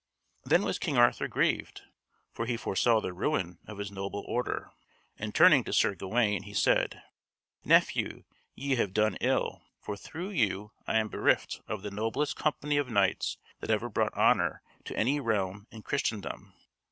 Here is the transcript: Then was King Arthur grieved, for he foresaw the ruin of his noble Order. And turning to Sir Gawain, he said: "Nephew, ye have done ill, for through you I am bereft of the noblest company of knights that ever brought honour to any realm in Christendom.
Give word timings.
Then 0.43 0.63
was 0.63 0.79
King 0.79 0.97
Arthur 0.97 1.27
grieved, 1.27 1.83
for 2.33 2.47
he 2.47 2.57
foresaw 2.57 2.99
the 3.01 3.13
ruin 3.13 3.59
of 3.67 3.77
his 3.77 3.91
noble 3.91 4.23
Order. 4.27 4.71
And 5.19 5.35
turning 5.35 5.63
to 5.65 5.73
Sir 5.73 5.93
Gawain, 5.93 6.41
he 6.41 6.55
said: 6.55 7.03
"Nephew, 7.63 8.23
ye 8.55 8.77
have 8.77 8.93
done 8.95 9.15
ill, 9.21 9.61
for 9.79 9.95
through 9.95 10.31
you 10.31 10.71
I 10.87 10.97
am 10.97 11.07
bereft 11.09 11.61
of 11.67 11.83
the 11.83 11.91
noblest 11.91 12.35
company 12.35 12.77
of 12.77 12.89
knights 12.89 13.37
that 13.59 13.69
ever 13.69 13.89
brought 13.89 14.15
honour 14.15 14.63
to 14.85 14.97
any 14.97 15.19
realm 15.19 15.67
in 15.69 15.83
Christendom. 15.83 16.55